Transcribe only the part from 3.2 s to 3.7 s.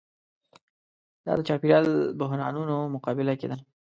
کې ده.